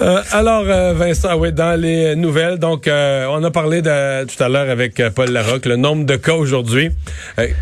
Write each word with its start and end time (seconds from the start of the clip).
Euh, 0.00 0.22
alors, 0.32 0.64
euh, 0.66 0.94
Vincent, 0.94 1.36
oui, 1.36 1.52
dans 1.52 1.78
les 1.78 2.16
nouvelles, 2.16 2.58
donc 2.58 2.88
euh, 2.88 3.26
on 3.28 3.44
a 3.44 3.50
parlé 3.50 3.82
de, 3.82 4.24
tout 4.24 4.42
à 4.42 4.48
l'heure 4.48 4.70
avec 4.70 5.02
Paul 5.14 5.30
Larocque, 5.30 5.66
le 5.66 5.76
nombre 5.76 6.06
de 6.06 6.16
cas 6.16 6.32
aujourd'hui, 6.32 6.90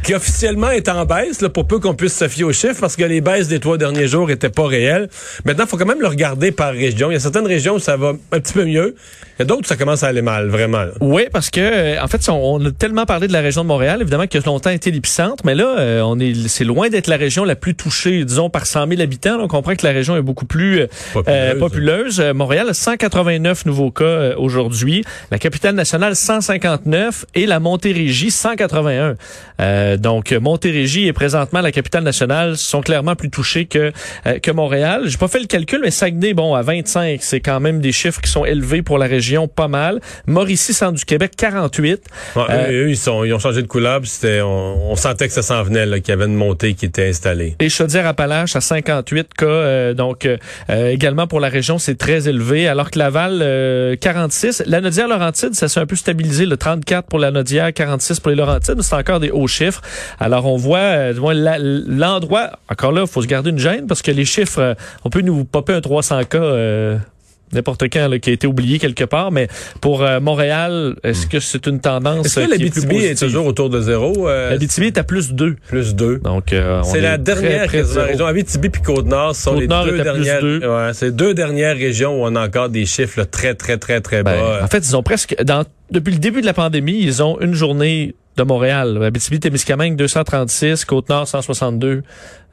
qui 0.05 0.15
officiellement 0.15 0.71
est 0.71 0.89
en 0.89 1.05
baisse, 1.05 1.41
là, 1.41 1.49
pour 1.49 1.67
peu 1.67 1.81
qu'on 1.81 1.95
puisse 1.95 2.17
se 2.17 2.29
fier 2.29 2.45
aux 2.45 2.53
chiffres, 2.53 2.81
parce 2.81 2.95
que 2.95 3.03
les 3.03 3.21
baisses 3.21 3.49
des 3.49 3.59
trois 3.59 3.77
derniers 3.77 4.07
jours 4.07 4.31
étaient 4.31 4.51
pas 4.51 4.67
réelles. 4.67 5.09
Maintenant, 5.45 5.65
il 5.65 5.69
faut 5.69 5.77
quand 5.77 5.87
même 5.87 6.01
le 6.01 6.07
regarder 6.07 6.53
par 6.53 6.73
région. 6.73 7.11
Il 7.11 7.15
y 7.15 7.17
a 7.17 7.21
certaines 7.21 7.47
régions 7.47 7.75
où 7.75 7.79
ça 7.81 7.97
va 7.97 8.13
un 8.31 8.41
petit 8.41 8.53
peu 8.53 8.65
mieux. 8.65 8.95
Il 9.39 9.41
y 9.41 9.43
a 9.43 9.45
d'autres 9.45 9.63
où 9.63 9.67
ça 9.67 9.77
commence 9.77 10.05
à 10.05 10.09
aller 10.09 10.23
mal, 10.23 10.49
vraiment. 10.49 10.85
Oui, 11.01 11.25
parce 11.33 11.51
que 11.51 12.01
en 12.01 12.07
fait, 12.07 12.29
on, 12.29 12.65
a 12.65 12.71
tellement 12.71 13.05
parlé 13.05 13.27
de 13.27 13.33
la 13.33 13.41
région 13.41 13.63
de 13.63 13.69
Montréal, 13.69 14.01
évidemment, 14.01 14.29
qui 14.29 14.37
a 14.37 14.41
longtemps 14.47 14.71
été 14.71 14.93
l'épicentre, 14.93 15.45
mais 15.45 15.57
là, 15.57 16.05
on 16.05 16.21
est, 16.21 16.35
c'est 16.47 16.65
loin 16.65 16.89
d'être 16.89 17.09
la 17.09 17.17
région 17.17 17.45
la 17.45 17.57
plus 17.57 17.75
touchée, 17.75 18.25
disons, 18.25 18.49
par 18.49 18.67
100 18.67 18.89
000 18.91 19.01
habitants. 19.01 19.39
on 19.41 19.49
comprend 19.49 19.75
que 19.75 19.85
la 19.85 19.93
région 19.93 20.17
est 20.17 20.23
beaucoup 20.23 20.47
plus 20.47 20.87
populeuse. 21.13 21.59
populeuse. 21.59 22.28
Euh, 22.29 22.35
Montréal, 22.35 22.75
189 22.75 23.67
nouveaux 23.67 23.91
cas 23.91 24.05
euh, 24.05 24.35
aujourd'hui. 24.37 25.05
La 25.31 25.39
capitale 25.39 25.75
nationale, 25.75 26.15
159 26.15 27.27
et 27.35 27.47
la 27.47 27.61
Montérégie, 27.61 28.31
181. 28.31 29.17
Euh, 29.61 29.97
donc, 29.97 30.33
Montérégie 30.33 31.07
et 31.07 31.13
présentement 31.13 31.61
la 31.61 31.73
capitale 31.73 32.05
nationale 32.05 32.57
sont 32.57 32.81
clairement 32.81 33.17
plus 33.17 33.31
touchés 33.31 33.67
que 33.67 33.93
que 34.43 34.51
Montréal. 34.51 35.03
J'ai 35.07 35.19
pas 35.19 35.29
fait 35.29 35.41
le 35.41 35.47
calcul, 35.47 35.81
mais 35.83 35.91
Saguenay, 35.91 36.35
bon, 36.35 36.55
à 36.55 36.63
25, 36.63 37.21
c'est 37.23 37.41
quand 37.41 37.61
même 37.61 37.81
des 37.81 37.93
chiffres 37.93 38.21
qui 38.21 38.31
sont 38.31 38.45
élevés 38.45 38.83
pour 38.83 38.99
la 38.99 39.07
région, 39.07 39.49
pas 39.49 39.69
mal. 39.69 40.01
Mauricie, 40.27 40.75
centre 40.75 40.93
du 40.93 41.05
Québec, 41.05 41.33
48. 41.37 42.03
eux, 42.37 42.91
ils 42.91 42.97
sont, 42.97 43.25
ils 43.25 43.33
ont 43.33 43.39
changé 43.39 43.63
de 43.63 43.67
couleur. 43.67 44.01
C'était, 44.05 44.41
on, 44.43 44.95
sentait 44.97 45.29
que 45.29 45.35
ça 45.35 45.43
s'en 45.43 45.63
venait, 45.63 45.87
qu'il 46.01 46.11
y 46.11 46.13
avait 46.13 46.27
une 46.27 46.35
montée 46.35 46.75
qui 46.75 46.87
était 46.87 47.09
installée. 47.09 47.57
Et 47.61 47.69
Chaudière-Appalaches 47.69 48.57
à 48.57 48.61
58 48.61 49.35
cas, 49.35 49.95
donc 49.95 50.29
également 50.69 51.27
pour 51.27 51.41
la 51.41 51.49
région, 51.49 51.79
c'est 51.79 51.97
très 52.09 52.67
alors 52.69 52.91
que 52.91 52.99
Laval, 52.99 53.99
46. 54.01 54.61
Euh, 54.61 54.65
la 54.67 54.81
Nodière-Laurentide, 54.81 55.55
ça 55.55 55.69
s'est 55.69 55.79
un 55.79 55.85
peu 55.85 55.95
stabilisé, 55.95 56.47
le 56.47 56.57
34 56.57 57.07
pour 57.07 57.19
la 57.19 57.31
Nodière, 57.31 57.71
46 57.71 58.21
pour 58.21 58.31
les 58.31 58.37
Laurentides, 58.37 58.77
mais 58.79 58.83
c'est 58.83 58.95
encore 58.95 59.21
des 59.21 59.31
hauts 59.31 59.47
chiffres. 59.47 59.83
Alors, 60.19 60.47
on 60.47 60.57
voit 60.57 60.79
euh, 60.79 61.83
l'endroit, 61.87 62.53
encore 62.71 62.93
là, 62.93 63.03
il 63.03 63.07
faut 63.07 63.21
se 63.21 63.27
garder 63.27 63.51
une 63.51 63.59
gêne, 63.59 63.87
parce 63.87 64.01
que 64.01 64.11
les 64.11 64.25
chiffres, 64.25 64.59
euh, 64.59 64.75
on 65.05 65.11
peut 65.11 65.21
nous 65.21 65.45
popper 65.45 65.75
un 65.75 65.83
300 65.83 66.25
cas 66.25 66.99
n'importe 67.53 67.85
quand 67.93 68.19
qui 68.21 68.31
a 68.31 68.33
été 68.33 68.47
oublié 68.47 68.79
quelque 68.79 69.05
part. 69.05 69.31
Mais 69.31 69.49
pour 69.81 70.03
euh, 70.03 70.21
Montréal, 70.21 70.97
est-ce 71.03 71.27
hmm. 71.27 71.29
que 71.31 71.41
c'est 71.41 71.67
une 71.67 71.81
tendance 71.81 72.27
Est-ce 72.27 72.41
que 72.41 72.51
l'Abitibi 72.51 72.97
est, 72.97 73.11
est, 73.11 73.15
toujours 73.27 73.47
autour 73.47 73.71
de 73.71 73.81
zéro? 73.81 74.29
Euh, 74.29 74.51
L'Abitibi 74.51 74.87
est 74.89 74.99
à 74.99 75.05
plus 75.05 75.33
2. 75.33 75.57
Plus 75.69 75.95
2. 75.95 76.19
Donc, 76.19 76.53
euh, 76.53 76.83
c'est 76.85 77.01
la 77.01 77.19
dernière 77.19 77.69
région. 77.69 78.27
Abitibi 78.27 78.69
puis 78.69 78.83
Côte-Nord 78.83 79.35
sont 79.35 79.55
les 79.55 79.67
deux 79.67 80.03
dernières. 80.03 80.43
Ouais, 80.43 80.91
c'est 80.93 81.15
deux 81.15 81.35
dernières 81.35 81.77
régions 81.77 82.21
où 82.21 82.27
on 82.27 82.35
a 82.37 82.47
encore 82.47 82.69
des 82.69 82.87
chiffres 82.87 83.25
très, 83.25 83.55
très, 83.55 83.79
très, 83.79 84.01
très 84.01 84.23
ben, 84.23 84.35
bas. 84.35 84.61
en 84.63 84.69
fait, 84.69 84.79
ils 84.79 84.97
ont 84.97 85.03
presque... 85.03 85.37
Dans, 85.43 85.65
depuis 85.91 86.13
le 86.13 86.19
début 86.19 86.41
de 86.41 86.47
la 86.47 86.53
pandémie, 86.53 87.01
ils 87.01 87.23
ont 87.23 87.41
une 87.41 87.55
journée 87.55 88.15
de 88.37 88.43
Montréal. 88.43 89.03
Abitibi-Témiscamingue, 89.03 89.97
236, 89.97 90.85
Côte-Nord, 90.85 91.27
162. 91.27 92.03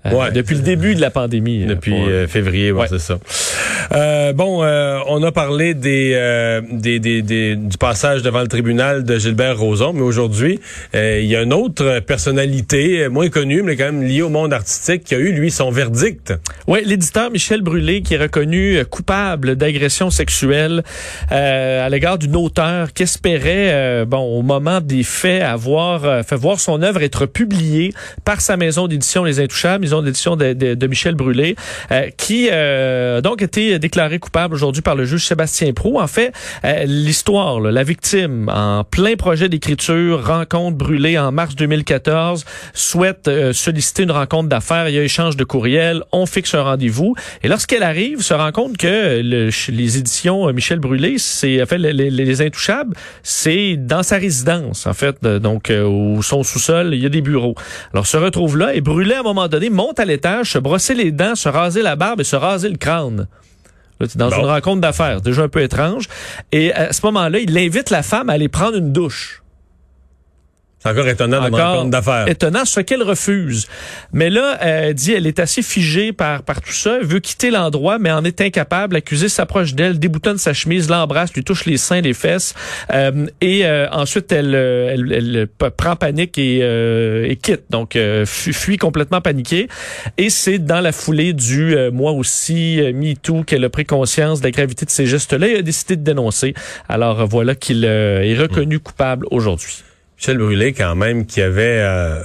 Euh, 0.06 0.12
ouais. 0.12 0.32
Depuis 0.32 0.56
le 0.56 0.62
début 0.62 0.96
de 0.96 1.02
la 1.02 1.10
pandémie. 1.10 1.64
Euh, 1.64 1.68
depuis 1.68 1.94
euh, 1.94 2.28
février, 2.28 2.72
ouais, 2.72 2.88
c'est 2.88 3.00
ça. 3.00 3.18
Euh, 3.94 4.34
bon, 4.34 4.64
on 5.08 5.24
a 5.24 5.32
parlé 5.32 5.74
des, 5.74 6.62
des, 6.72 7.00
des, 7.00 7.22
des, 7.22 7.56
du 7.56 7.78
passage 7.78 8.22
devant 8.22 8.42
le 8.42 8.48
tribunal 8.48 9.04
de 9.04 9.18
Gilbert 9.18 9.58
Rozon, 9.58 9.94
mais 9.94 10.02
aujourd'hui, 10.02 10.60
il 10.94 11.26
y 11.26 11.36
a 11.36 11.42
une 11.42 11.54
autre 11.54 12.00
personnalité 12.00 13.08
moins 13.10 13.30
connue, 13.30 13.62
mais 13.64 13.76
quand 13.76 13.86
même 13.86 14.04
liée 14.04 14.22
au 14.22 14.30
monde 14.30 14.54
artistique, 14.54 15.04
qui 15.04 15.16
a 15.16 15.20
eu, 15.20 15.32
lui, 15.32 15.52
son 15.52 15.70
verdict. 15.70 16.34
Oui, 16.68 16.80
l'éditeur 16.86 17.32
Michel 17.32 17.62
Brûlé, 17.62 18.02
qui 18.02 18.16
est 18.16 18.22
reconnu 18.22 18.84
coupable 18.90 19.56
d'agression 19.56 20.10
sexuelle 20.10 20.84
à 21.30 21.90
l'égard 21.90 22.18
d'une 22.18 22.36
auteure 22.36 22.94
qui 22.94 23.04
espérait, 23.04 24.06
bon, 24.06 24.20
au 24.20 24.42
moment 24.42 24.82
des 24.82 25.04
faits, 25.04 25.44
avoir 25.44 26.26
fait 26.26 26.36
voir 26.36 26.60
son 26.60 26.82
œuvre 26.82 27.04
être 27.04 27.26
publiée 27.26 27.94
par 28.24 28.42
sa 28.42 28.58
maison 28.58 28.88
d'édition 28.88 29.24
Les 29.24 29.40
Intouchables 29.40 29.95
d'édition 30.02 30.36
de, 30.36 30.54
de, 30.54 30.88
Michel 30.88 31.16
Brûlé, 31.16 31.56
euh, 31.92 32.10
qui 32.18 32.50
euh, 32.52 33.18
a 33.18 33.22
donc 33.22 33.42
été 33.42 33.80
déclaré 33.80 34.20
coupable 34.20 34.54
aujourd'hui 34.56 34.82
par 34.82 34.96
le 34.96 35.06
juge 35.06 35.26
Sébastien 35.26 35.74
Prou. 35.74 36.00
En 36.00 36.08
fait, 36.08 36.34
euh, 36.64 36.84
l'histoire, 36.86 37.60
la 37.60 37.84
victime, 37.84 38.50
en 38.54 38.84
plein 38.84 39.16
projet 39.16 39.50
d'écriture, 39.50 40.26
rencontre 40.26 40.78
brûlée 40.78 41.18
en 41.18 41.32
mars 41.32 41.56
2014, 41.56 42.46
souhaite 42.74 43.30
solliciter 43.54 44.04
une 44.04 44.12
rencontre 44.12 44.50
d'affaires. 44.50 44.90
Il 44.90 44.96
y 44.96 45.00
a 45.00 45.04
échange 45.04 45.38
de 45.38 45.44
courriel, 45.44 46.04
on 46.12 46.26
fixe 46.26 46.54
un 46.54 46.64
rendez-vous. 46.64 47.16
Et 47.44 47.48
lorsqu'elle 47.48 47.84
arrive, 47.84 48.22
se 48.22 48.34
rend 48.34 48.52
compte 48.52 48.78
que 48.78 49.22
le, 49.22 49.50
les 49.70 49.98
éditions 49.98 50.52
Michel 50.54 50.80
Brûlé, 50.80 51.16
c'est 51.18 51.62
en 51.62 51.66
fait 51.66 51.78
les, 51.78 51.94
les, 51.94 52.36
Intouchables, 52.36 52.96
c'est 53.24 53.78
dans 53.78 54.04
sa 54.04 54.18
résidence, 54.18 54.88
en 54.88 54.94
fait, 54.94 55.24
donc 55.24 55.72
au 55.72 56.22
son 56.22 56.44
sous-sol, 56.44 56.90
il 56.94 57.02
y 57.02 57.06
a 57.06 57.10
des 57.10 57.22
bureaux. 57.22 57.56
Alors 57.94 58.08
se 58.08 58.18
retrouve 58.18 58.58
là 58.58 58.74
et 58.74 58.82
Brûlé 58.82 59.16
à 59.16 59.22
un 59.22 59.24
moment 59.24 59.48
donné 59.48 59.70
monte 59.70 59.85
à 59.94 60.06
l'étage, 60.06 60.52
se 60.52 60.58
brosser 60.58 60.94
les 60.94 61.12
dents, 61.12 61.36
se 61.36 61.50
raser 61.50 61.82
la 61.82 61.96
barbe 61.96 62.22
et 62.22 62.24
se 62.24 62.36
raser 62.36 62.70
le 62.70 62.78
crâne. 62.78 63.28
Là, 64.00 64.08
dans 64.16 64.30
une 64.30 64.46
rencontre 64.46 64.82
d'affaires, 64.82 65.22
déjà 65.22 65.44
un 65.44 65.48
peu 65.48 65.62
étrange. 65.62 66.08
Et 66.52 66.74
à 66.74 66.92
ce 66.92 67.06
moment-là, 67.06 67.40
il 67.40 67.58
invite 67.58 67.90
la 67.90 68.04
femme 68.04 68.30
à 68.30 68.34
aller 68.34 68.50
prendre 68.50 68.76
une 68.76 68.92
douche. 68.92 69.42
C'est 70.86 70.92
encore 70.92 71.08
étonnant 71.08 71.44
de 71.44 71.50
compte 71.50 71.90
d'affaires. 71.90 72.28
Étonnant, 72.28 72.64
ce 72.64 72.80
qu'elle 72.80 73.02
refuse. 73.02 73.68
Mais 74.14 74.30
là, 74.30 74.56
elle 74.62 74.94
dit, 74.94 75.14
elle 75.14 75.26
est 75.26 75.40
assez 75.40 75.64
figée 75.64 76.14
par, 76.14 76.44
par 76.44 76.62
tout 76.62 76.74
ça. 76.74 77.00
Veut 77.02 77.20
quitter 77.20 77.50
l'endroit, 77.50 77.98
mais 77.98 78.12
en 78.12 78.24
est 78.24 78.40
incapable. 78.40 78.94
L'accusé 78.94 79.28
s'approche 79.28 79.74
d'elle, 79.74 79.98
déboutonne 79.98 80.38
sa 80.38 80.54
chemise, 80.54 80.88
l'embrasse, 80.88 81.34
lui 81.34 81.44
touche 81.44 81.66
les 81.66 81.78
seins, 81.78 82.02
les 82.02 82.14
fesses. 82.14 82.54
Euh, 82.94 83.26
et 83.42 83.66
euh, 83.66 83.90
ensuite, 83.90 84.32
elle, 84.32 84.54
euh, 84.54 84.94
elle, 84.94 85.12
elle, 85.12 85.48
prend 85.72 85.96
panique 85.96 86.38
et, 86.38 86.60
et 86.60 87.36
quitte. 87.38 87.64
Donc, 87.72 87.98
fuit 88.26 88.78
complètement 88.78 89.22
paniquée. 89.22 89.68
Et 90.20 90.30
c'est 90.30 90.60
dans 90.60 90.82
la 90.82 90.92
foulée 90.92 91.34
du 91.34 91.76
moi 91.94 92.12
aussi, 92.12 92.80
MeToo, 92.94 93.44
qu'elle 93.44 93.66
a 93.66 93.70
pris 93.70 93.86
conscience 93.86 94.40
de 94.40 94.46
la 94.46 94.52
gravité 94.52 94.86
de 94.86 94.92
ces 94.92 95.08
gestes-là 95.08 95.48
et 95.48 95.58
a 95.58 95.62
décidé 95.64 95.96
de 95.96 96.04
dénoncer. 96.04 96.54
Alors, 96.88 97.26
voilà 97.26 97.56
qu'il 97.56 97.86
est 97.86 98.38
reconnu 98.38 98.78
coupable 98.78 99.26
aujourd'hui. 99.32 99.84
Michel 100.18 100.38
Brûlé, 100.38 100.74
quand 100.74 100.96
même, 100.96 101.26
qui 101.26 101.42
avait, 101.42 101.80
euh, 101.82 102.24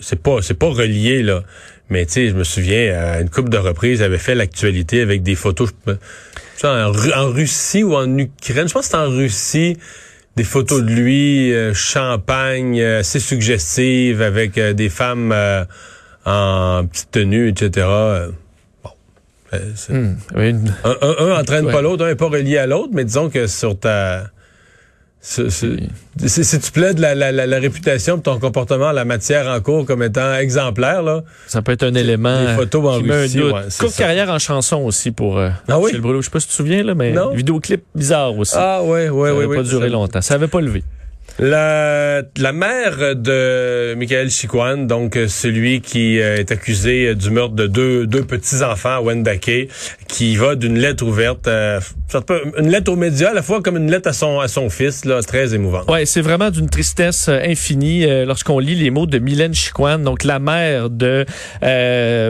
c'est 0.00 0.20
pas, 0.20 0.38
c'est 0.40 0.54
pas 0.54 0.68
relié 0.68 1.22
là, 1.22 1.42
mais 1.90 2.06
tu 2.06 2.12
sais, 2.12 2.28
je 2.28 2.34
me 2.34 2.44
souviens 2.44 2.98
à 2.98 3.20
une 3.20 3.30
couple 3.30 3.50
de 3.50 3.58
reprises, 3.58 4.02
avait 4.02 4.18
fait 4.18 4.34
l'actualité 4.34 5.00
avec 5.02 5.22
des 5.22 5.34
photos, 5.34 5.70
je, 5.86 6.66
en, 6.66 6.92
en, 6.92 7.30
Russie 7.30 7.84
ou 7.84 7.94
en 7.94 8.18
Ukraine, 8.18 8.68
je 8.68 8.72
pense 8.72 8.88
que 8.88 8.92
c'était 8.92 8.96
en 8.96 9.10
Russie, 9.10 9.76
des 10.36 10.44
photos 10.44 10.82
de 10.82 10.90
lui, 10.90 11.52
euh, 11.52 11.74
champagne, 11.74 12.80
euh, 12.80 13.00
assez 13.00 13.20
suggestives, 13.20 14.22
avec 14.22 14.58
des 14.58 14.88
femmes 14.88 15.34
en 16.24 16.86
petite 16.86 17.10
tenue, 17.10 17.48
etc. 17.48 17.86
Bon. 18.82 18.90
Hmm, 19.88 20.14
un, 20.34 20.96
un, 21.02 21.38
entraîne 21.38 21.70
pas 21.70 21.82
l'autre, 21.82 22.04
un 22.04 22.08
n'est 22.08 22.16
pas 22.16 22.28
relié 22.28 22.58
à 22.58 22.66
l'autre, 22.66 22.90
mais 22.92 23.04
disons 23.04 23.30
que 23.30 23.46
sur 23.46 23.78
ta 23.78 24.30
si 25.26 26.60
tu 26.60 26.70
plaides 26.70 27.00
la, 27.00 27.14
la, 27.14 27.32
la, 27.32 27.58
réputation 27.58 28.16
de 28.16 28.22
ton 28.22 28.38
comportement 28.38 28.86
en 28.86 28.92
la 28.92 29.04
matière 29.04 29.48
en 29.48 29.60
cours 29.60 29.84
comme 29.84 30.02
étant 30.02 30.34
exemplaire, 30.34 31.02
là, 31.02 31.24
ça 31.48 31.62
peut 31.62 31.72
être 31.72 31.82
un 31.82 31.94
élément. 31.94 32.44
Des 32.44 32.54
photos 32.54 32.86
en 32.86 32.98
Russie, 32.98 33.42
ouais, 33.42 33.52
Courte 33.78 33.96
carrière 33.96 34.30
en 34.30 34.38
chanson 34.38 34.78
aussi 34.82 35.10
pour 35.10 35.38
euh, 35.38 35.50
ah 35.68 35.78
oui? 35.78 35.86
Michel 35.86 36.00
Brûlot. 36.00 36.22
Je 36.22 36.26
sais 36.26 36.30
pas 36.30 36.40
si 36.40 36.46
tu 36.46 36.52
te 36.52 36.56
souviens, 36.56 36.84
là, 36.84 36.94
mais 36.94 37.10
non? 37.12 37.30
vidéoclip 37.30 37.82
bizarre 37.94 38.36
aussi. 38.38 38.54
Ah 38.56 38.82
ouais, 38.84 39.08
ouais, 39.08 39.30
ouais. 39.30 39.30
Ça 39.30 39.40
n'avait 39.42 39.56
pas 39.56 39.62
duré 39.68 39.88
longtemps. 39.88 40.20
Ça 40.20 40.34
avait 40.34 40.48
pas 40.48 40.60
levé. 40.60 40.84
La, 41.38 42.22
la 42.38 42.52
mère 42.52 43.14
de 43.14 43.94
Michael 43.94 44.30
Chiquan, 44.30 44.86
donc 44.86 45.18
celui 45.28 45.82
qui 45.82 46.18
euh, 46.18 46.36
est 46.38 46.50
accusé 46.50 47.14
du 47.14 47.30
meurtre 47.30 47.54
de 47.54 47.66
deux, 47.66 48.06
deux 48.06 48.22
petits-enfants 48.22 48.96
à 48.96 49.00
Wendake, 49.02 49.68
qui 50.08 50.36
va 50.36 50.54
d'une 50.54 50.78
lettre 50.78 51.04
ouverte, 51.04 51.46
euh, 51.46 51.78
une 52.58 52.70
lettre 52.70 52.90
aux 52.90 52.96
médias, 52.96 53.32
à 53.32 53.34
la 53.34 53.42
fois 53.42 53.60
comme 53.60 53.76
une 53.76 53.90
lettre 53.90 54.08
à 54.08 54.14
son, 54.14 54.40
à 54.40 54.48
son 54.48 54.70
fils, 54.70 55.04
là, 55.04 55.20
très 55.22 55.54
émouvante. 55.54 55.90
Ouais, 55.90 56.06
c'est 56.06 56.22
vraiment 56.22 56.50
d'une 56.50 56.70
tristesse 56.70 57.28
euh, 57.28 57.38
infinie 57.44 58.06
lorsqu'on 58.24 58.58
lit 58.58 58.74
les 58.74 58.88
mots 58.88 59.04
de 59.04 59.18
Mylène 59.18 59.52
Chiquan, 59.52 59.98
donc 59.98 60.24
la 60.24 60.38
mère 60.38 60.88
de, 60.88 61.26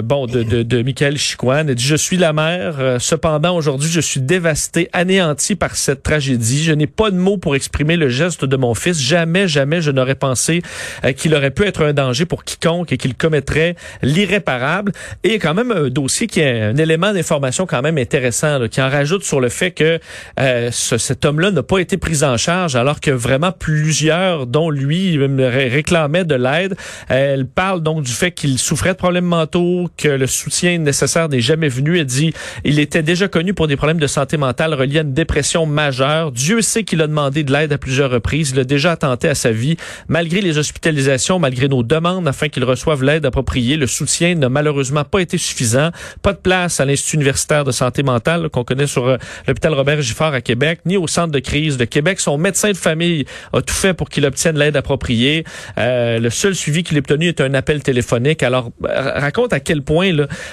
bon, 0.02 0.26
de, 0.26 0.42
de, 0.42 0.64
de 0.64 0.82
Michael 0.82 1.16
Chiquan. 1.16 1.68
Elle 1.68 1.76
dit, 1.76 1.84
je 1.84 1.94
suis 1.94 2.16
la 2.16 2.32
mère, 2.32 2.96
cependant 2.98 3.56
aujourd'hui 3.56 3.88
je 3.88 4.00
suis 4.00 4.20
dévastée, 4.20 4.88
anéantie 4.92 5.54
par 5.54 5.76
cette 5.76 6.02
tragédie. 6.02 6.64
Je 6.64 6.72
n'ai 6.72 6.88
pas 6.88 7.12
de 7.12 7.16
mots 7.16 7.36
pour 7.36 7.54
exprimer 7.54 7.96
le 7.96 8.08
geste 8.08 8.44
de 8.44 8.56
mon 8.56 8.74
fils 8.74 8.95
Jamais, 9.00 9.48
jamais 9.48 9.80
je 9.80 9.90
n'aurais 9.90 10.14
pensé 10.14 10.62
euh, 11.04 11.12
qu'il 11.12 11.34
aurait 11.34 11.50
pu 11.50 11.64
être 11.64 11.84
un 11.84 11.92
danger 11.92 12.24
pour 12.26 12.44
quiconque 12.44 12.92
et 12.92 12.96
qu'il 12.96 13.14
commettrait 13.14 13.76
l'irréparable. 14.02 14.92
Et 15.24 15.38
quand 15.38 15.54
même 15.54 15.72
un 15.72 15.88
dossier 15.88 16.26
qui 16.26 16.40
est 16.40 16.62
un 16.62 16.76
élément 16.76 17.12
d'information 17.12 17.66
quand 17.66 17.82
même 17.82 17.98
intéressant, 17.98 18.68
qui 18.68 18.80
en 18.80 18.88
rajoute 18.88 19.24
sur 19.24 19.40
le 19.40 19.48
fait 19.48 19.70
que 19.70 19.98
euh, 20.40 20.70
ce, 20.72 20.98
cet 20.98 21.24
homme-là 21.24 21.50
n'a 21.50 21.62
pas 21.62 21.78
été 21.78 21.96
pris 21.96 22.22
en 22.22 22.36
charge 22.36 22.76
alors 22.76 23.00
que 23.00 23.10
vraiment 23.10 23.52
plusieurs, 23.52 24.46
dont 24.46 24.70
lui, 24.70 25.18
réclamaient 25.18 26.24
de 26.24 26.34
l'aide. 26.34 26.76
Elle 27.08 27.46
parle 27.46 27.82
donc 27.82 28.02
du 28.02 28.12
fait 28.12 28.32
qu'il 28.32 28.58
souffrait 28.58 28.92
de 28.92 28.98
problèmes 28.98 29.24
mentaux, 29.24 29.88
que 29.96 30.08
le 30.08 30.26
soutien 30.26 30.78
nécessaire 30.78 31.28
n'est 31.28 31.40
jamais 31.40 31.68
venu. 31.68 31.98
Elle 31.98 32.06
dit 32.06 32.32
il 32.64 32.78
était 32.78 33.02
déjà 33.02 33.28
connu 33.28 33.54
pour 33.54 33.66
des 33.66 33.76
problèmes 33.76 33.98
de 33.98 34.06
santé 34.06 34.36
mentale 34.36 34.74
reliés 34.74 34.98
à 34.98 35.02
une 35.02 35.12
dépression 35.12 35.66
majeure. 35.66 36.32
Dieu 36.32 36.62
sait 36.62 36.84
qu'il 36.84 37.02
a 37.02 37.06
demandé 37.06 37.44
de 37.44 37.52
l'aide 37.52 37.72
à 37.72 37.78
plusieurs 37.78 38.10
reprises. 38.10 38.50
Il 38.50 38.60
a 38.60 38.64
déjà 38.64 38.85
attenté 38.90 39.28
à 39.28 39.34
sa 39.34 39.50
vie. 39.50 39.76
Malgré 40.08 40.40
les 40.40 40.58
hospitalisations, 40.58 41.38
malgré 41.38 41.68
nos 41.68 41.82
demandes 41.82 42.28
afin 42.28 42.48
qu'il 42.48 42.64
reçoive 42.64 43.02
l'aide 43.02 43.26
appropriée, 43.26 43.76
le 43.76 43.86
soutien 43.86 44.34
n'a 44.34 44.48
malheureusement 44.48 45.04
pas 45.04 45.20
été 45.20 45.38
suffisant. 45.38 45.90
Pas 46.22 46.32
de 46.32 46.38
place 46.38 46.80
à 46.80 46.84
l'Institut 46.84 47.16
universitaire 47.16 47.64
de 47.64 47.72
santé 47.72 48.02
mentale 48.02 48.48
qu'on 48.50 48.64
connaît 48.64 48.86
sur 48.86 49.06
euh, 49.06 49.16
l'hôpital 49.46 49.74
Robert 49.74 50.02
Giffard 50.02 50.34
à 50.34 50.40
Québec, 50.40 50.80
ni 50.86 50.96
au 50.96 51.06
centre 51.06 51.32
de 51.32 51.38
crise 51.38 51.76
de 51.76 51.84
Québec. 51.84 52.20
Son 52.20 52.38
médecin 52.38 52.72
de 52.72 52.76
famille 52.76 53.24
a 53.52 53.62
tout 53.62 53.74
fait 53.74 53.94
pour 53.94 54.08
qu'il 54.08 54.24
obtienne 54.26 54.58
l'aide 54.58 54.76
appropriée. 54.76 55.44
Euh, 55.78 56.18
le 56.18 56.30
seul 56.30 56.54
suivi 56.54 56.82
qu'il 56.82 56.96
a 56.96 57.00
obtenu 57.00 57.28
est 57.28 57.40
un 57.40 57.54
appel 57.54 57.82
téléphonique. 57.82 58.42
Alors, 58.42 58.70
raconte 58.82 59.52
à 59.52 59.60
quel 59.60 59.82
point 59.82 60.12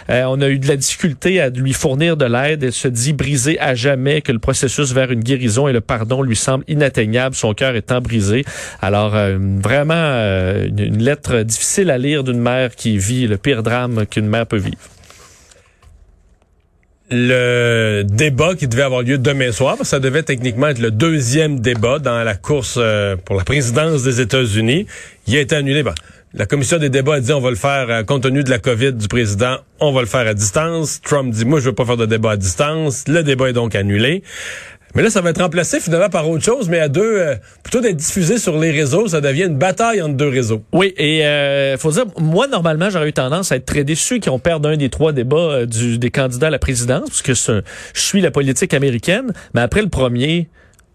euh, 0.09 0.23
on 0.27 0.41
a 0.41 0.49
eu 0.49 0.59
de 0.59 0.67
la 0.67 0.75
difficulté 0.75 1.41
à 1.41 1.49
lui 1.49 1.73
fournir 1.73 2.17
de 2.17 2.25
l'aide. 2.25 2.63
Elle 2.63 2.73
se 2.73 2.87
dit 2.87 3.13
brisée 3.13 3.59
à 3.59 3.75
jamais, 3.75 4.21
que 4.21 4.31
le 4.31 4.39
processus 4.39 4.91
vers 4.93 5.11
une 5.11 5.21
guérison 5.21 5.67
et 5.67 5.73
le 5.73 5.81
pardon 5.81 6.21
lui 6.21 6.35
semble 6.35 6.63
inatteignable, 6.67 7.35
son 7.35 7.53
cœur 7.53 7.75
étant 7.75 8.01
brisé. 8.01 8.22
Alors, 8.81 9.11
vraiment, 9.11 9.93
une 10.65 11.03
lettre 11.03 11.43
difficile 11.43 11.89
à 11.89 11.97
lire 11.97 12.23
d'une 12.23 12.39
mère 12.39 12.75
qui 12.75 12.97
vit 12.97 13.27
le 13.27 13.37
pire 13.37 13.63
drame 13.63 14.05
qu'une 14.05 14.27
mère 14.27 14.45
peut 14.45 14.57
vivre 14.57 14.77
le 17.13 18.03
débat 18.03 18.55
qui 18.55 18.67
devait 18.67 18.83
avoir 18.83 19.03
lieu 19.03 19.17
demain 19.17 19.51
soir, 19.51 19.77
ça 19.83 19.99
devait 19.99 20.23
techniquement 20.23 20.67
être 20.67 20.79
le 20.79 20.91
deuxième 20.91 21.59
débat 21.59 21.99
dans 21.99 22.23
la 22.23 22.35
course 22.35 22.75
euh, 22.77 23.15
pour 23.15 23.35
la 23.35 23.43
présidence 23.43 24.03
des 24.03 24.19
États-Unis, 24.19 24.87
il 25.27 25.37
a 25.37 25.41
été 25.41 25.55
annulé. 25.55 25.83
la 26.33 26.45
commission 26.45 26.77
des 26.77 26.89
débats 26.89 27.15
a 27.15 27.19
dit 27.19 27.31
on 27.31 27.41
va 27.41 27.51
le 27.51 27.55
faire 27.55 27.87
euh, 27.89 28.03
compte 28.03 28.23
tenu 28.23 28.43
de 28.43 28.49
la 28.49 28.57
COVID 28.57 28.93
du 28.93 29.07
président, 29.07 29.57
on 29.79 29.91
va 29.91 30.01
le 30.01 30.07
faire 30.07 30.27
à 30.27 30.33
distance. 30.33 31.01
Trump 31.01 31.31
dit 31.31 31.45
moi 31.45 31.59
je 31.59 31.65
veux 31.65 31.75
pas 31.75 31.85
faire 31.85 31.97
de 31.97 32.05
débat 32.05 32.31
à 32.31 32.37
distance. 32.37 33.03
Le 33.07 33.21
débat 33.21 33.49
est 33.49 33.53
donc 33.53 33.75
annulé. 33.75 34.23
Mais 34.95 35.01
là, 35.01 35.09
ça 35.09 35.21
va 35.21 35.31
être 35.31 35.41
remplacé 35.41 35.79
finalement 35.79 36.09
par 36.09 36.29
autre 36.29 36.43
chose, 36.43 36.69
mais 36.69 36.79
à 36.79 36.87
deux, 36.87 37.01
euh, 37.01 37.35
plutôt 37.63 37.81
d'être 37.81 37.95
diffusé 37.95 38.37
sur 38.37 38.59
les 38.59 38.69
réseaux, 38.69 39.07
ça 39.07 39.21
devient 39.21 39.45
une 39.45 39.57
bataille 39.57 40.01
entre 40.01 40.15
deux 40.15 40.27
réseaux. 40.27 40.61
Oui, 40.71 40.93
et 40.97 41.25
euh, 41.25 41.77
faut 41.77 41.91
dire, 41.91 42.05
moi 42.19 42.47
normalement, 42.47 42.91
j'aurais 42.91 43.09
eu 43.09 43.13
tendance 43.13 43.51
à 43.51 43.55
être 43.55 43.65
très 43.65 43.83
déçu 43.83 44.19
qu'on 44.19 44.37
perde 44.37 44.65
un 44.67 44.77
des 44.77 44.89
trois 44.89 45.11
débats 45.11 45.37
euh, 45.37 45.65
du, 45.65 45.97
des 45.97 46.11
candidats 46.11 46.47
à 46.47 46.51
la 46.51 46.59
présidence, 46.59 47.09
parce 47.09 47.21
que 47.23 47.33
je 47.33 47.61
suis 47.99 48.21
la 48.21 48.29
politique 48.29 48.73
américaine, 48.75 49.33
mais 49.55 49.61
après 49.61 49.81
le 49.81 49.89
premier, 49.89 50.47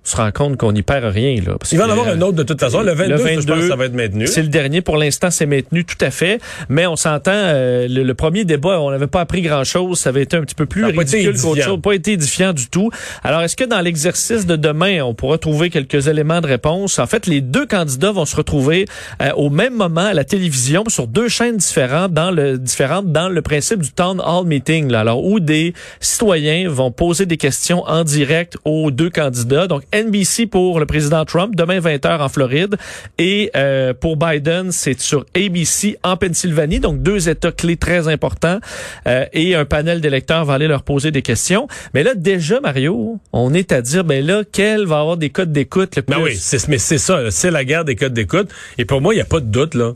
se 0.09 0.17
rend 0.17 0.31
compte 0.33 0.57
qu'on 0.57 0.73
n'y 0.73 0.83
perd 0.83 1.05
rien. 1.05 1.41
Là, 1.43 1.57
Il 1.71 1.79
va 1.79 1.87
en 1.87 1.91
avoir 1.91 2.09
un 2.09 2.21
autre 2.21 2.37
de 2.37 2.43
toute 2.43 2.61
façon. 2.61 2.83
Le 2.83 2.93
22, 2.93 3.17
je 3.17 3.47
pense 3.47 3.61
que 3.61 3.69
ça 3.69 3.77
va 3.77 3.87
être 3.87 3.95
maintenu. 3.95 4.27
C'est 4.27 4.43
le 4.43 4.49
dernier. 4.49 4.81
Pour 4.81 4.97
l'instant, 4.97 5.31
c'est 5.31 5.47
maintenu 5.47 5.85
tout 5.85 6.03
à 6.03 6.11
fait. 6.11 6.41
Mais 6.69 6.87
on 6.87 6.97
s'entend, 6.97 7.33
euh, 7.35 7.87
le, 7.89 8.15
premier 8.15 8.45
débat, 8.45 8.81
on 8.81 8.91
n'avait 8.91 9.07
pas 9.07 9.21
appris 9.21 9.43
grand-chose. 9.43 9.99
Ça 9.99 10.11
avait 10.11 10.23
été 10.23 10.37
un 10.37 10.43
petit 10.43 10.55
peu 10.55 10.67
plus 10.67 10.85
ridicule 10.85 11.39
qu'autre 11.41 11.63
chose. 11.63 11.81
Pas 11.81 11.93
été 11.93 12.13
édifiant 12.13 12.53
du 12.53 12.69
tout. 12.69 12.91
Alors, 13.23 13.43
est-ce 13.43 13.57
que 13.57 13.65
dans 13.65 13.81
l'exercice 13.81 14.47
de 14.47 14.57
demain, 14.57 15.03
on 15.03 15.15
pourra 15.15 15.39
trouver 15.39 15.71
quelques 15.71 16.09
éléments 16.09 16.41
de 16.41 16.47
réponse? 16.47 16.99
En 16.99 17.07
fait, 17.07 17.27
les 17.27 17.41
deux 17.41 17.67
candidats 17.67 18.13
vont 18.13 18.25
se 18.25 18.37
retrouver 18.37 18.87
euh, 19.23 19.31
au 19.37 19.51
même 19.51 19.75
moment 19.75 20.07
à 20.07 20.15
la 20.15 20.25
télévision 20.25 20.85
sur 20.89 21.07
deux 21.07 21.29
chaînes 21.29 21.57
différentes 21.57 22.13
dans 22.13 22.31
le, 22.31 22.59
différentes 22.59 23.13
dans 23.13 23.29
le 23.29 23.43
principe 23.43 23.83
du 23.83 23.93
town 23.93 24.21
hall 24.25 24.47
meeting. 24.47 24.91
Là. 24.91 25.01
Alors, 25.01 25.25
où 25.25 25.41
des 25.41 25.75
citoyens 26.01 26.69
vont 26.69 26.91
poser 26.91 27.27
des 27.27 27.37
questions 27.37 27.85
en 27.87 28.05
direct 28.05 28.57
aux 28.65 28.91
deux 28.91 29.11
candidats. 29.11 29.67
Donc, 29.67 29.83
NBC 30.05 30.47
pour 30.47 30.81
le 30.81 30.87
président 30.87 31.25
Trump, 31.25 31.55
demain 31.55 31.81
20h 31.81 32.21
en 32.21 32.29
Floride. 32.29 32.77
Et 33.19 33.51
euh, 33.57 33.95
pour 33.95 34.17
Biden, 34.17 34.73
c'est 34.73 35.01
sur 35.01 35.27
ABC 35.35 35.99
en 36.03 36.17
Pennsylvanie, 36.17 36.81
donc 36.81 37.03
deux 37.03 37.29
États 37.29 37.53
clés 37.53 37.77
très 37.77 38.09
importants. 38.09 38.59
Euh, 39.07 39.27
et 39.33 39.55
un 39.55 39.65
panel 39.65 40.01
d'électeurs 40.01 40.45
va 40.45 40.55
aller 40.55 40.69
leur 40.69 40.83
poser 40.83 41.11
des 41.11 41.23
questions. 41.23 41.69
Mais 41.95 42.03
là, 42.03 42.15
déjà, 42.15 42.61
Mario, 42.61 43.19
on 43.33 43.55
est 43.55 43.73
à 43.73 43.83
dire, 43.83 44.05
ben 44.05 44.25
là, 44.25 44.43
quel 44.51 44.87
va 44.87 45.01
avoir 45.01 45.17
des 45.17 45.31
codes 45.31 45.53
d'écoute 45.53 45.97
le 45.97 46.03
ben 46.03 46.15
plus? 46.15 46.51
Ben 46.53 46.59
oui, 46.59 46.65
mais 46.69 46.79
c'est 46.79 46.99
ça, 46.99 47.31
c'est 47.31 47.51
la 47.51 47.65
guerre 47.65 47.85
des 47.85 47.97
codes 47.97 48.15
d'écoute. 48.15 48.51
Et 48.79 48.85
pour 48.85 49.01
moi, 49.01 49.15
il 49.15 49.17
n'y 49.17 49.23
a 49.23 49.27
pas 49.27 49.41
de 49.41 49.47
doute, 49.47 49.75
là. 49.75 49.95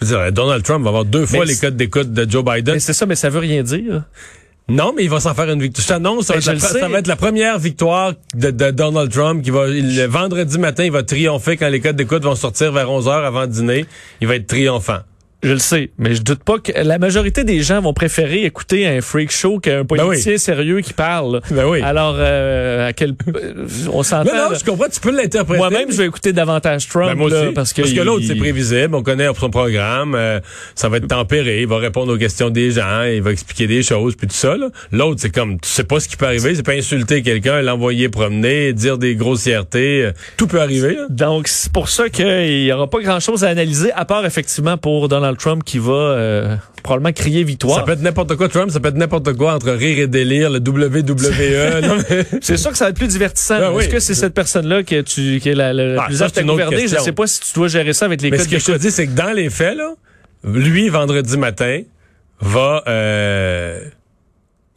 Je 0.00 0.06
veux 0.06 0.16
dire, 0.16 0.32
Donald 0.32 0.62
Trump 0.62 0.84
va 0.84 0.90
avoir 0.90 1.04
deux 1.04 1.26
fois 1.26 1.44
les 1.44 1.56
codes 1.56 1.76
d'écoute 1.76 2.12
de 2.12 2.30
Joe 2.30 2.44
Biden. 2.44 2.78
C'est 2.78 2.92
ça, 2.92 3.04
mais 3.06 3.16
ça 3.16 3.30
veut 3.30 3.40
rien 3.40 3.62
dire. 3.62 4.04
Non, 4.70 4.92
mais 4.94 5.04
il 5.04 5.10
va 5.10 5.18
s'en 5.18 5.34
faire 5.34 5.50
une 5.50 5.62
victoire. 5.62 5.82
Je 5.82 5.88
t'annonce, 5.88 6.26
ça, 6.26 6.40
ça, 6.40 6.88
va 6.88 6.98
être 6.98 7.06
la 7.06 7.16
première 7.16 7.58
victoire 7.58 8.12
de, 8.34 8.50
Donald 8.50 9.10
Trump 9.10 9.42
qui 9.42 9.50
va, 9.50 9.66
le 9.66 10.06
vendredi 10.06 10.58
matin, 10.58 10.84
il 10.84 10.92
va 10.92 11.02
triompher 11.02 11.56
quand 11.56 11.68
les 11.68 11.80
codes 11.80 11.96
d'écoute 11.96 12.22
vont 12.22 12.34
sortir 12.34 12.70
vers 12.72 12.90
11 12.90 13.08
heures 13.08 13.24
avant 13.24 13.46
dîner. 13.46 13.86
Il 14.20 14.28
va 14.28 14.36
être 14.36 14.46
triomphant. 14.46 14.98
Je 15.40 15.52
le 15.52 15.60
sais, 15.60 15.90
mais 15.98 16.16
je 16.16 16.22
doute 16.22 16.42
pas 16.42 16.58
que 16.58 16.72
la 16.72 16.98
majorité 16.98 17.44
des 17.44 17.62
gens 17.62 17.80
vont 17.80 17.92
préférer 17.92 18.44
écouter 18.44 18.88
un 18.88 19.00
freak 19.00 19.30
show 19.30 19.60
qu'un 19.60 19.84
ben 19.84 19.96
politicien 19.96 20.36
sérieux 20.36 20.80
qui 20.80 20.92
parle. 20.92 21.40
Ben 21.52 21.64
oui. 21.64 21.80
Alors, 21.80 22.16
euh, 22.18 22.88
à 22.88 22.92
quel 22.92 23.14
euh, 23.32 23.66
on 23.92 24.02
s'entend. 24.02 24.34
Non, 24.34 24.50
non, 24.50 24.56
je 24.58 24.64
comprends, 24.64 24.88
tu 24.88 24.98
peux 24.98 25.12
l'interpréter. 25.12 25.58
Moi-même, 25.58 25.92
je 25.92 25.98
vais 25.98 26.06
écouter 26.06 26.32
davantage 26.32 26.88
Trump. 26.88 27.10
Ben 27.10 27.14
moi 27.14 27.28
aussi. 27.28 27.52
parce 27.54 27.72
que, 27.72 27.82
parce 27.82 27.94
que 27.94 28.00
l'autre, 28.00 28.24
c'est 28.26 28.34
prévisible. 28.34 28.96
On 28.96 29.04
connaît 29.04 29.28
son 29.38 29.48
programme. 29.48 30.16
Euh, 30.16 30.40
ça 30.74 30.88
va 30.88 30.96
être 30.96 31.06
tempéré. 31.06 31.60
Il 31.62 31.68
va 31.68 31.78
répondre 31.78 32.12
aux 32.12 32.18
questions 32.18 32.50
des 32.50 32.72
gens. 32.72 33.04
Il 33.04 33.22
va 33.22 33.30
expliquer 33.30 33.68
des 33.68 33.84
choses, 33.84 34.16
puis 34.16 34.26
tout 34.26 34.34
ça. 34.34 34.56
L'autre, 34.90 35.20
c'est 35.20 35.30
comme, 35.32 35.60
tu 35.60 35.68
sais 35.68 35.84
pas 35.84 36.00
ce 36.00 36.08
qui 36.08 36.16
peut 36.16 36.26
arriver. 36.26 36.56
C'est 36.56 36.64
pas 36.64 36.72
insulter 36.72 37.22
quelqu'un, 37.22 37.62
l'envoyer 37.62 38.08
promener, 38.08 38.72
dire 38.72 38.98
des 38.98 39.14
grossièretés. 39.14 40.10
Tout 40.36 40.48
peut 40.48 40.60
arriver. 40.60 40.96
Donc, 41.10 41.46
c'est 41.46 41.70
pour 41.70 41.88
ça 41.88 42.08
qu'il 42.08 42.64
y 42.64 42.72
aura 42.72 42.90
pas 42.90 43.00
grand-chose 43.00 43.44
à 43.44 43.50
analyser, 43.50 43.92
à 43.92 44.04
part 44.04 44.26
effectivement 44.26 44.76
pour 44.76 45.08
Donald 45.28 45.38
Trump 45.38 45.62
qui 45.64 45.78
va 45.78 45.92
euh, 45.92 46.56
probablement 46.82 47.12
crier 47.12 47.44
victoire. 47.44 47.80
Ça 47.80 47.84
peut 47.84 47.92
être 47.92 48.00
n'importe 48.00 48.34
quoi, 48.36 48.48
Trump, 48.48 48.70
ça 48.70 48.80
peut 48.80 48.88
être 48.88 48.96
n'importe 48.96 49.34
quoi 49.34 49.54
entre 49.54 49.70
rire 49.72 49.98
et 49.98 50.06
délire, 50.06 50.50
le 50.50 50.58
WWE. 50.58 51.04
c'est 52.40 52.56
sûr 52.56 52.70
que 52.70 52.78
ça 52.78 52.86
va 52.86 52.90
être 52.90 52.96
plus 52.96 53.08
divertissant. 53.08 53.58
Ben 53.58 53.78
Est-ce 53.78 53.88
que 53.88 54.00
c'est 54.00 54.14
cette 54.14 54.34
personne-là 54.34 54.82
qui, 54.82 55.02
tu, 55.04 55.38
qui 55.40 55.50
est 55.50 55.54
la, 55.54 55.72
la 55.72 56.02
ah, 56.02 56.06
plus 56.06 56.22
apte 56.22 56.38
à 56.38 56.42
gouverner? 56.42 56.88
Je 56.88 56.96
ne 56.96 57.00
sais 57.00 57.12
pas 57.12 57.26
si 57.26 57.40
tu 57.40 57.52
dois 57.54 57.68
gérer 57.68 57.92
ça 57.92 58.06
avec 58.06 58.22
les 58.22 58.30
Mais 58.30 58.38
ce 58.38 58.48
que 58.48 58.58
je 58.58 58.64
te 58.64 58.78
dis, 58.78 58.90
c'est 58.90 59.06
que 59.06 59.12
dans 59.12 59.32
les 59.32 59.50
faits, 59.50 59.76
là, 59.76 59.94
lui, 60.44 60.88
vendredi 60.88 61.36
matin, 61.36 61.82
va... 62.40 62.82
Euh, 62.86 63.80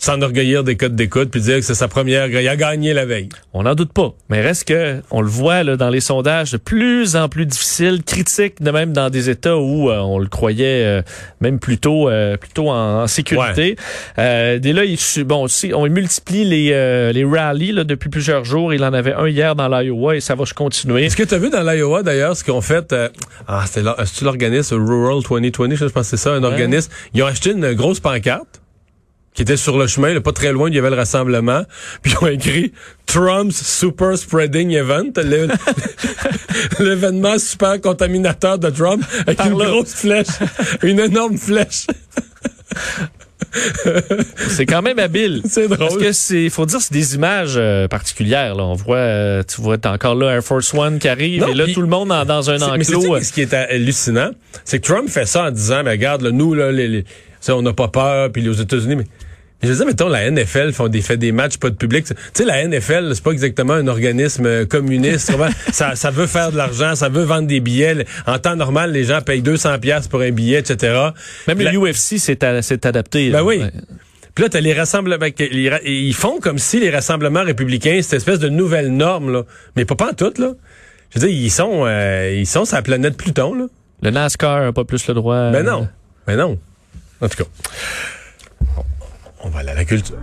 s'enorgueillir 0.01 0.63
des 0.63 0.75
codes 0.77 0.95
d'écoute 0.95 1.29
puis 1.29 1.41
dire 1.41 1.57
que 1.57 1.61
c'est 1.61 1.75
sa 1.75 1.87
première, 1.87 2.27
il 2.27 2.47
a 2.47 2.55
gagné 2.55 2.91
la 2.93 3.05
veille. 3.05 3.29
On 3.53 3.63
n'en 3.63 3.75
doute 3.75 3.93
pas, 3.93 4.15
mais 4.29 4.41
reste 4.41 4.67
que 4.67 4.99
on 5.11 5.21
le 5.21 5.27
voit 5.27 5.63
là, 5.63 5.77
dans 5.77 5.89
les 5.89 5.99
sondages 5.99 6.51
de 6.51 6.57
plus 6.57 7.15
en 7.15 7.29
plus 7.29 7.45
difficiles, 7.45 8.01
critiques 8.03 8.63
de 8.63 8.71
même 8.71 8.93
dans 8.93 9.11
des 9.11 9.29
États 9.29 9.57
où 9.57 9.91
euh, 9.91 9.99
on 9.99 10.17
le 10.17 10.27
croyait 10.27 10.85
euh, 10.85 11.01
même 11.39 11.59
plutôt 11.59 12.09
euh, 12.09 12.35
plutôt 12.35 12.71
en, 12.71 13.05
sécurité. 13.05 13.75
Euh, 14.17 14.57
dès 14.57 14.73
là, 14.73 14.85
il, 14.85 14.97
bon, 15.23 15.43
aussi, 15.43 15.71
on 15.73 15.87
multiplie 15.87 16.45
les 16.45 17.11
les 17.13 17.25
rallyes 17.25 17.71
là, 17.71 17.83
depuis 17.83 18.09
plusieurs 18.09 18.43
jours. 18.43 18.73
Il 18.73 18.83
en 18.83 18.93
avait 18.93 19.13
un 19.13 19.27
hier 19.27 19.55
dans 19.55 19.67
l'Iowa 19.67 20.15
et 20.15 20.19
ça 20.19 20.33
va 20.33 20.47
se 20.47 20.55
continuer. 20.55 21.05
Est-ce 21.05 21.15
que 21.15 21.23
tu 21.23 21.35
as 21.35 21.37
vu 21.37 21.51
dans 21.51 21.61
l'Iowa 21.61 22.01
d'ailleurs 22.01 22.35
ce 22.35 22.43
qu'on 22.43 22.61
fait 22.61 22.95
Ah, 23.47 23.65
c'est 23.67 23.83
l'organisme 24.23 24.75
Rural 24.77 25.21
2020, 25.21 25.75
je 25.75 25.85
pense 25.85 26.09
que 26.09 26.17
c'est 26.17 26.17
ça, 26.17 26.31
un 26.31 26.43
organisme. 26.43 26.91
Ils 27.13 27.21
ont 27.21 27.27
acheté 27.27 27.51
une 27.51 27.73
grosse 27.73 27.99
pancarte 27.99 28.60
qui 29.33 29.41
était 29.41 29.57
sur 29.57 29.77
le 29.77 29.87
chemin, 29.87 30.13
là, 30.13 30.21
pas 30.21 30.33
très 30.33 30.51
loin, 30.51 30.69
il 30.69 30.75
y 30.75 30.79
avait 30.79 30.89
le 30.89 30.95
rassemblement. 30.95 31.63
Puis 32.01 32.13
ils 32.13 32.23
ont 32.23 32.27
écrit 32.27 32.73
Trump's 33.05 33.55
Super 33.55 34.17
Spreading 34.17 34.71
Event, 34.71 35.11
l'événement 36.79 37.37
super 37.39 37.79
contaminateur 37.79 38.59
de 38.59 38.69
Trump, 38.69 39.03
avec 39.21 39.39
une 39.41 39.53
grosse 39.53 39.93
flèche, 39.93 40.27
une 40.83 40.99
énorme 40.99 41.37
flèche. 41.37 41.87
c'est 44.49 44.65
quand 44.65 44.81
même 44.81 44.99
habile. 44.99 45.41
C'est 45.45 45.67
drôle. 45.67 45.77
Parce 45.77 45.97
que 45.97 46.11
c'est, 46.11 46.49
faut 46.49 46.65
dire, 46.65 46.79
c'est 46.81 46.93
des 46.93 47.15
images 47.15 47.55
euh, 47.57 47.87
particulières. 47.87 48.55
Là. 48.55 48.63
On 48.63 48.73
voit, 48.73 48.97
euh, 48.97 49.43
tu 49.43 49.61
vois, 49.61 49.77
t'as 49.77 49.93
encore 49.93 50.15
là 50.15 50.35
Air 50.35 50.43
Force 50.43 50.73
One 50.73 50.99
qui 50.99 51.07
arrive, 51.07 51.45
et 51.49 51.53
là 51.53 51.65
tout 51.73 51.81
le 51.81 51.87
monde 51.87 52.09
dans 52.09 52.49
un 52.49 52.61
enclos. 52.61 53.13
Mais 53.13 53.23
ce 53.23 53.33
qui 53.33 53.41
est 53.41 53.53
hallucinant, 53.53 54.31
c'est 54.63 54.79
que 54.79 54.87
Trump 54.87 55.09
fait 55.09 55.25
ça 55.25 55.45
en 55.45 55.51
disant, 55.51 55.83
mais 55.83 55.91
regarde, 55.91 56.21
là, 56.21 56.31
nous 56.31 56.53
là, 56.53 56.71
les, 56.71 56.87
les 56.87 57.05
on 57.49 57.61
n'a 57.61 57.73
pas 57.73 57.87
peur, 57.87 58.31
puis 58.31 58.47
aux 58.47 58.53
États-Unis, 58.53 58.95
mais 58.95 59.05
je 59.63 59.67
veux 59.67 59.75
dire, 59.75 59.85
mettons, 59.85 60.09
la 60.09 60.29
NFL 60.29 60.71
font 60.71 60.87
des, 60.87 61.01
fait 61.01 61.17
des 61.17 61.31
matchs 61.31 61.57
pas 61.57 61.69
de 61.69 61.75
public. 61.75 62.05
Tu 62.05 62.15
sais, 62.33 62.45
la 62.45 62.67
NFL, 62.67 63.11
c'est 63.13 63.23
pas 63.23 63.31
exactement 63.31 63.73
un 63.73 63.87
organisme 63.87 64.45
euh, 64.45 64.65
communiste. 64.65 65.31
ça, 65.71 65.95
ça 65.95 66.09
veut 66.09 66.25
faire 66.25 66.51
de 66.51 66.57
l'argent, 66.57 66.95
ça 66.95 67.09
veut 67.09 67.23
vendre 67.23 67.47
des 67.47 67.59
billets. 67.59 68.05
En 68.25 68.39
temps 68.39 68.55
normal, 68.55 68.91
les 68.91 69.03
gens 69.03 69.21
payent 69.21 69.43
200 69.43 69.77
pièces 69.79 70.07
pour 70.07 70.21
un 70.21 70.31
billet, 70.31 70.59
etc. 70.59 71.09
Même 71.47 71.59
le 71.59 71.77
UFC 71.77 72.17
s'est 72.17 72.43
adapté. 72.43 73.29
Ben 73.29 73.43
oui. 73.43 73.61
Puis 74.33 74.43
là, 74.43 74.49
t'as 74.49 74.61
les 74.61 74.73
rassemblements. 74.73 75.17
Ben, 75.19 75.31
ils 75.85 76.13
font 76.15 76.39
comme 76.39 76.57
si 76.57 76.79
les 76.79 76.89
rassemblements 76.89 77.43
républicains, 77.43 77.99
c'était 78.01 78.17
espèce 78.17 78.39
de 78.39 78.49
nouvelle 78.49 78.91
norme, 78.91 79.31
là. 79.31 79.43
Mais 79.75 79.85
pas, 79.85 79.95
pas 79.95 80.09
en 80.09 80.13
tout, 80.13 80.33
là. 80.37 80.53
Je 81.13 81.19
veux 81.19 81.27
dire, 81.27 81.37
ils 81.37 81.51
sont, 81.51 81.83
euh, 81.85 82.33
ils 82.35 82.47
sont 82.47 82.65
sur 82.65 82.77
la 82.77 82.81
planète 82.81 83.17
Pluton, 83.17 83.53
là. 83.53 83.65
Le 84.01 84.09
NASCAR 84.09 84.61
n'a 84.61 84.73
pas 84.73 84.85
plus 84.85 85.05
le 85.07 85.13
droit. 85.13 85.51
Ben 85.51 85.63
non. 85.63 85.87
Ben 86.25 86.35
non. 86.35 86.57
En 87.21 87.29
tout 87.29 87.43
cas. 87.43 87.49
On 89.43 89.49
va 89.49 89.59
aller 89.59 89.69
à 89.69 89.75
la 89.75 89.85
culture. 89.85 90.17